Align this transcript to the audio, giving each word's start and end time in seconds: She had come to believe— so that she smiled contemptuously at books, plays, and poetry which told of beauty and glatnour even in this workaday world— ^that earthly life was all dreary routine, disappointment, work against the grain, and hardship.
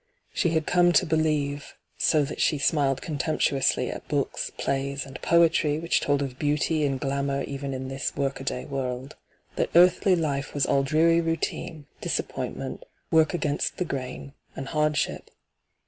She 0.33 0.49
had 0.49 0.65
come 0.65 0.93
to 0.93 1.05
believe— 1.05 1.75
so 1.99 2.23
that 2.23 2.41
she 2.41 2.57
smiled 2.57 3.03
contemptuously 3.03 3.91
at 3.91 4.07
books, 4.07 4.49
plays, 4.57 5.05
and 5.05 5.21
poetry 5.21 5.77
which 5.77 6.01
told 6.01 6.23
of 6.23 6.39
beauty 6.39 6.83
and 6.87 6.99
glatnour 6.99 7.43
even 7.43 7.71
in 7.71 7.87
this 7.87 8.11
workaday 8.15 8.65
world— 8.65 9.15
^that 9.57 9.69
earthly 9.75 10.15
life 10.15 10.55
was 10.55 10.65
all 10.65 10.81
dreary 10.81 11.21
routine, 11.21 11.85
disappointment, 12.01 12.83
work 13.11 13.35
against 13.35 13.77
the 13.77 13.85
grain, 13.85 14.33
and 14.55 14.69
hardship. 14.69 15.29